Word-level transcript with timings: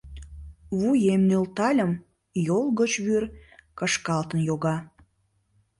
Вуем 0.79 1.21
нӧлтальым— 1.29 1.91
йол 2.47 2.65
гыч 2.79 2.91
вӱр 3.05 3.23
кышкалтын 3.77 4.39
йога. 4.49 4.75